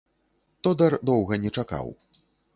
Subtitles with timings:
[0.67, 1.87] Тодар доўга не чакаў.